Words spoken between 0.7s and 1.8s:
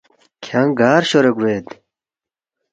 گار شورے گوید؟“